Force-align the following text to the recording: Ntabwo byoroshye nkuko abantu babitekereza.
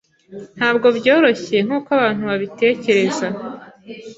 Ntabwo 0.57 0.87
byoroshye 0.97 1.57
nkuko 1.65 1.89
abantu 1.97 2.21
babitekereza. 2.29 3.27